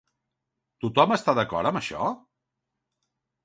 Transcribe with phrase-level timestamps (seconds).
[0.85, 2.11] Tothom està d'acord amb això?